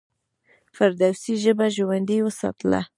فردوسي 0.75 1.33
ژبه 1.43 1.65
ژوندۍ 1.75 2.19
وساتله. 2.23 2.81